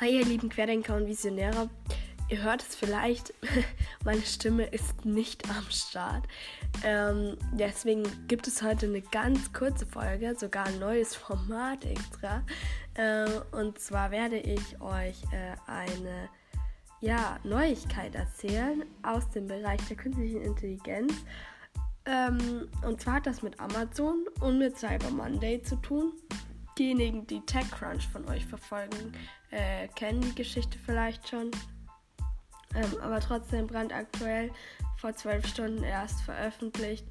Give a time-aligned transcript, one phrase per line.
[0.00, 1.68] Hi ihr lieben Querdenker und Visionäre.
[2.30, 3.34] Ihr hört es vielleicht,
[4.02, 6.26] meine Stimme ist nicht am Start.
[6.82, 12.42] Ähm, deswegen gibt es heute eine ganz kurze Folge, sogar ein neues Format extra.
[12.94, 16.30] Äh, und zwar werde ich euch äh, eine
[17.02, 21.12] ja, Neuigkeit erzählen aus dem Bereich der künstlichen Intelligenz.
[22.06, 26.14] Ähm, und zwar hat das mit Amazon und mit Cyber Monday zu tun
[26.80, 29.12] diejenigen, die TechCrunch von euch verfolgen,
[29.50, 31.50] äh, kennen die Geschichte vielleicht schon.
[32.74, 34.50] Ähm, aber trotzdem brandaktuell,
[34.96, 37.04] vor zwölf Stunden erst veröffentlicht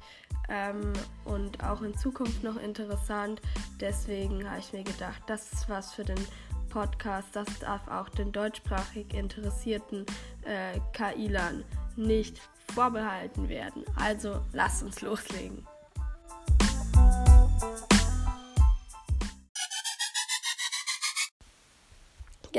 [0.48, 0.92] ähm,
[1.24, 3.40] und auch in Zukunft noch interessant.
[3.78, 6.24] Deswegen habe ich mir gedacht, das ist was für den
[6.70, 7.28] Podcast.
[7.34, 10.04] Das darf auch den deutschsprachig interessierten
[10.44, 11.64] äh, KI-Lern
[11.96, 12.40] nicht
[12.74, 13.84] vorbehalten werden.
[13.96, 15.66] Also lasst uns loslegen.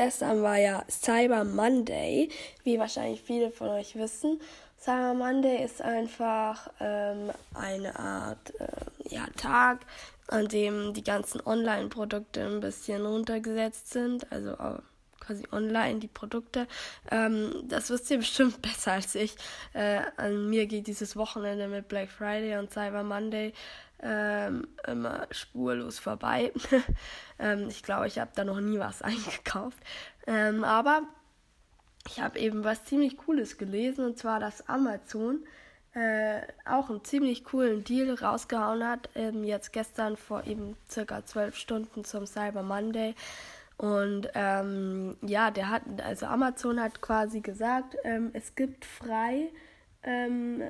[0.04, 2.28] Gestern war ja Cyber Monday,
[2.64, 4.42] wie wahrscheinlich viele von euch wissen.
[4.80, 9.82] Cyber Monday ist einfach ähm, eine Art äh, ja, Tag,
[10.26, 14.56] an dem die ganzen Online-Produkte ein bisschen runtergesetzt sind, also
[15.20, 16.68] quasi online die Produkte.
[17.12, 19.36] Ähm, das wisst ihr bestimmt besser als ich.
[19.74, 23.54] Äh, an mir geht dieses Wochenende mit Black Friday und Cyber Monday
[24.02, 26.52] ähm, immer spurlos vorbei.
[27.40, 29.78] ähm, ich glaube, ich habe da noch nie was eingekauft.
[30.28, 31.04] Ähm, aber
[32.08, 35.46] ich habe eben was ziemlich Cooles gelesen und zwar, dass Amazon
[35.94, 39.10] äh, auch einen ziemlich coolen Deal rausgehauen hat.
[39.16, 43.14] Ähm, jetzt gestern vor eben circa zwölf Stunden zum Cyber Monday.
[43.78, 49.50] Und ähm, ja, der hat, also Amazon hat quasi gesagt, ähm, es gibt frei,
[50.04, 50.62] ähm,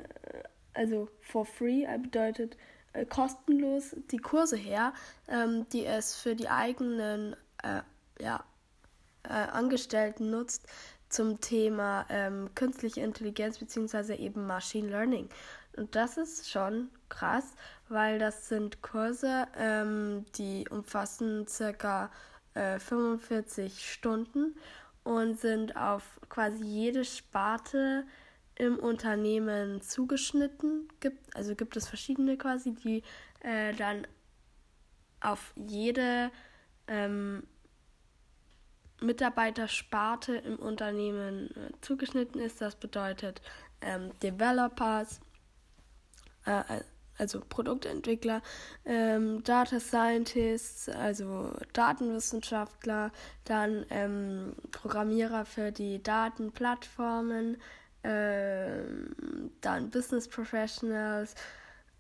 [0.74, 2.56] also for free, bedeutet
[2.94, 4.94] äh, kostenlos die Kurse her,
[5.28, 7.82] ähm, die es für die eigenen äh,
[8.20, 8.44] ja,
[9.24, 10.68] äh, Angestellten nutzt
[11.10, 14.16] zum Thema ähm, künstliche Intelligenz bzw.
[14.16, 15.30] eben Machine Learning.
[15.76, 17.54] Und das ist schon krass,
[17.90, 22.10] weil das sind Kurse, ähm, die umfassen circa
[22.54, 24.56] 45 äh, Stunden
[25.04, 28.06] und sind auf quasi jede Sparte
[28.62, 31.36] im Unternehmen zugeschnitten gibt.
[31.36, 33.02] Also gibt es verschiedene quasi, die
[33.40, 34.06] äh, dann
[35.20, 36.30] auf jede
[36.88, 37.42] ähm,
[39.02, 42.62] Mitarbeitersparte im Unternehmen äh, zugeschnitten ist.
[42.62, 43.42] Das bedeutet
[43.82, 45.22] ähm, Developers,
[46.46, 46.62] äh,
[47.18, 48.44] also Produktentwickler,
[48.86, 53.12] ähm, Data Scientists, also Datenwissenschaftler,
[53.44, 57.58] dann ähm, Programmierer für die Datenplattformen,
[58.04, 61.36] ähm, dann Business Professionals,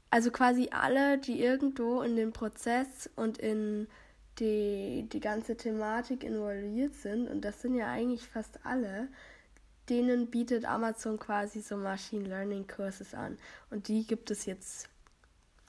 [0.09, 3.88] also quasi alle, die irgendwo in den Prozess und in
[4.40, 9.07] die, die ganze Thematik involviert sind, und das sind ja eigentlich fast alle,
[9.90, 13.38] denen bietet Amazon quasi so Machine Learning Kurses an.
[13.69, 14.90] Und die gibt es jetzt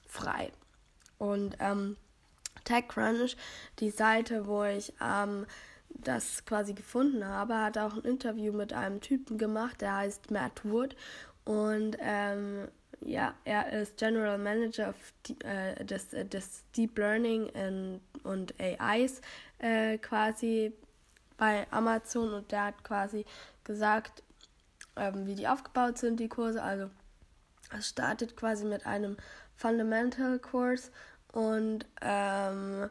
[0.07, 0.51] frei.
[1.17, 1.97] Und ähm,
[2.63, 3.35] TechCrunch,
[3.79, 5.45] die Seite, wo ich ähm,
[5.95, 10.63] das quasi gefunden habe, hat auch ein Interview mit einem Typen gemacht, der heißt Matt
[10.63, 10.95] Wood.
[11.45, 12.67] Und ähm,
[13.01, 14.93] ja, er ist General Manager
[15.43, 19.21] äh, des, äh, des Deep Learning in, und AIs
[19.59, 20.73] äh, quasi
[21.37, 23.25] bei Amazon und der hat quasi
[23.63, 24.23] gesagt,
[24.95, 26.61] ähm, wie die aufgebaut sind, die Kurse.
[26.61, 26.89] Also
[27.77, 29.17] es startet quasi mit einem
[29.55, 30.91] Fundamental Kurs
[31.31, 32.89] und ähm,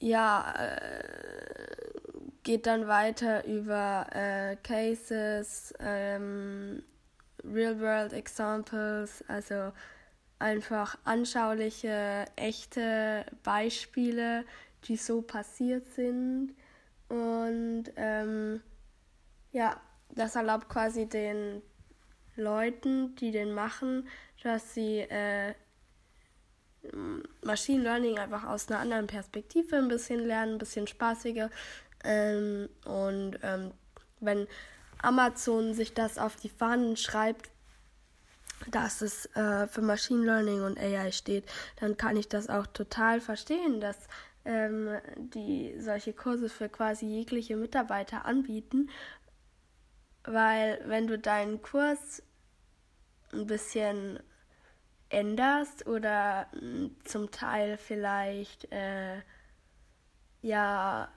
[0.00, 1.87] ja, äh,
[2.48, 6.82] geht dann weiter über äh, Cases, ähm,
[7.44, 9.70] Real-World Examples, also
[10.38, 14.46] einfach anschauliche, echte Beispiele,
[14.84, 16.54] die so passiert sind.
[17.10, 18.62] Und ähm,
[19.52, 19.78] ja,
[20.14, 21.60] das erlaubt quasi den
[22.34, 24.08] Leuten, die den machen,
[24.42, 25.52] dass sie äh,
[27.42, 31.50] Machine Learning einfach aus einer anderen Perspektive ein bisschen lernen, ein bisschen spaßiger.
[32.04, 33.72] Ähm, und ähm,
[34.20, 34.46] wenn
[35.02, 37.50] Amazon sich das auf die Fahnen schreibt,
[38.70, 41.44] dass es äh, für Machine Learning und AI steht,
[41.76, 43.96] dann kann ich das auch total verstehen, dass
[44.44, 48.90] ähm, die solche Kurse für quasi jegliche Mitarbeiter anbieten,
[50.24, 52.22] weil wenn du deinen Kurs
[53.32, 54.20] ein bisschen
[55.10, 59.20] änderst oder hm, zum Teil vielleicht äh,
[60.42, 61.08] ja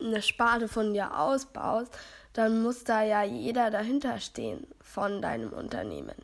[0.00, 1.92] eine Sparte von dir ausbaust,
[2.32, 6.16] dann muss da ja jeder dahinter stehen von deinem Unternehmen.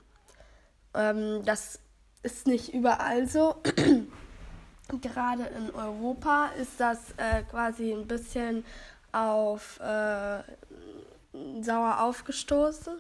[0.95, 1.79] Ähm, das
[2.23, 3.57] ist nicht überall so.
[5.01, 8.65] gerade in Europa ist das äh, quasi ein bisschen
[9.13, 10.43] auf äh,
[11.61, 12.99] sauer aufgestoßen.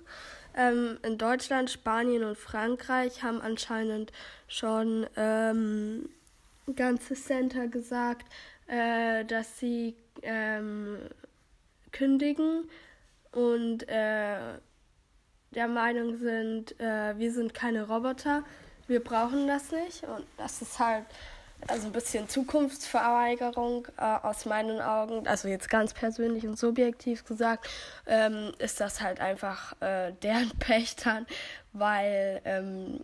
[0.56, 4.12] Ähm, in Deutschland, Spanien und Frankreich haben anscheinend
[4.48, 6.08] schon ähm,
[6.74, 8.26] ganze Center gesagt,
[8.66, 10.98] äh, dass sie ähm,
[11.92, 12.68] kündigen
[13.32, 14.58] und äh,
[15.52, 18.44] der Meinung sind, äh, wir sind keine Roboter,
[18.86, 20.04] wir brauchen das nicht.
[20.04, 21.06] Und das ist halt
[21.66, 25.26] also ein bisschen Zukunftsverweigerung äh, aus meinen Augen.
[25.26, 27.68] Also jetzt ganz persönlich und subjektiv gesagt,
[28.06, 31.26] ähm, ist das halt einfach äh, deren Pech dann,
[31.72, 33.00] weil ähm,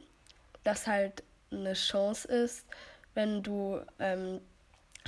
[0.64, 2.66] das halt eine Chance ist,
[3.14, 4.40] wenn du ähm,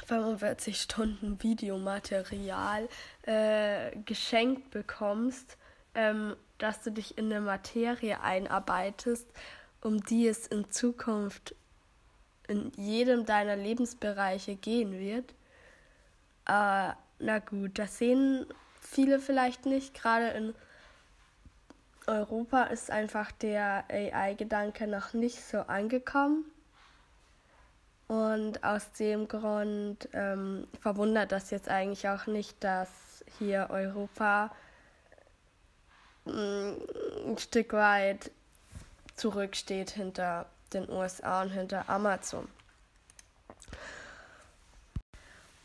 [0.08, 2.88] 45 Stunden Videomaterial
[3.22, 5.58] äh, geschenkt bekommst,
[5.94, 9.26] ähm, dass du dich in eine Materie einarbeitest,
[9.82, 11.54] um die es in Zukunft
[12.48, 15.32] in jedem deiner Lebensbereiche gehen wird.
[16.46, 18.46] Äh, na gut, das sehen
[18.80, 19.92] viele vielleicht nicht.
[19.92, 20.54] Gerade in
[22.06, 26.46] Europa ist einfach der AI-Gedanke noch nicht so angekommen.
[28.08, 32.88] Und aus dem Grund ähm, verwundert das jetzt eigentlich auch nicht, dass
[33.38, 34.50] hier Europa
[36.24, 36.72] mm,
[37.26, 38.30] ein Stück weit
[39.14, 42.48] zurücksteht hinter den USA und hinter Amazon.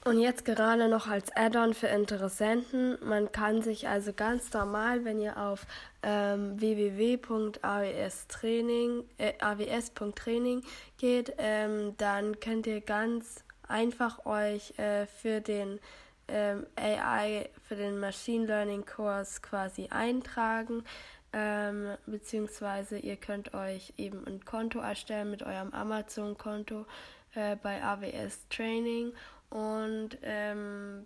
[0.06, 2.98] Und jetzt gerade noch als Add-on für Interessenten.
[3.02, 5.66] Man kann sich also ganz normal, wenn ihr auf
[6.02, 10.64] ähm, www.aws.training äh, aws.training
[10.98, 15.80] geht, ähm, dann könnt ihr ganz einfach euch äh, für den
[16.28, 20.84] ähm, AI, für den Machine Learning Kurs quasi eintragen
[21.34, 26.86] ähm, beziehungsweise ihr könnt euch eben ein Konto erstellen mit eurem Amazon-Konto
[27.34, 29.14] äh, bei AWS Training
[29.54, 31.06] und ähm,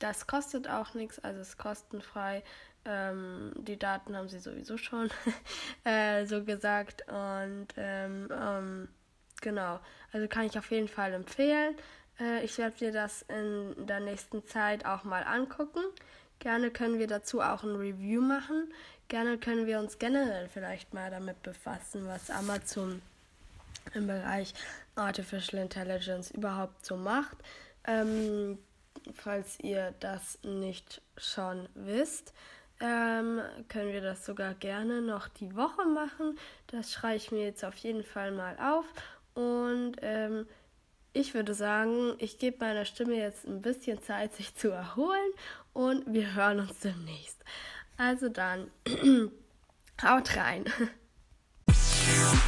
[0.00, 2.42] das kostet auch nichts, also ist kostenfrei.
[2.84, 5.10] Ähm, die Daten haben sie sowieso schon
[5.84, 8.88] äh, so gesagt und ähm, ähm,
[9.40, 9.78] genau,
[10.12, 11.76] also kann ich auf jeden Fall empfehlen.
[12.18, 15.82] Äh, ich werde dir das in der nächsten Zeit auch mal angucken.
[16.40, 18.72] Gerne können wir dazu auch ein Review machen.
[19.06, 23.02] Gerne können wir uns generell vielleicht mal damit befassen, was Amazon
[23.94, 24.52] im Bereich
[24.96, 27.36] Artificial Intelligence überhaupt so macht.
[27.88, 28.58] Ähm,
[29.14, 32.34] falls ihr das nicht schon wisst,
[32.80, 36.38] ähm, können wir das sogar gerne noch die Woche machen.
[36.68, 38.84] Das schreibe ich mir jetzt auf jeden Fall mal auf.
[39.34, 40.46] Und ähm,
[41.14, 45.32] ich würde sagen, ich gebe meiner Stimme jetzt ein bisschen Zeit, sich zu erholen.
[45.72, 47.42] Und wir hören uns demnächst.
[47.96, 48.70] Also dann,
[50.02, 50.66] haut rein.